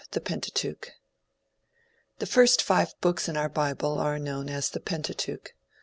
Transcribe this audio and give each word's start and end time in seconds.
THE 0.09 0.19
PENTATEUCH 0.19 0.93
The 2.17 2.25
first 2.25 2.63
five 2.63 2.95
books 3.01 3.29
in 3.29 3.37
our 3.37 3.49
bible 3.49 3.99
are 3.99 4.17
known 4.17 4.49
as 4.49 4.71
the 4.71 4.79
Pentateuch. 4.79 5.53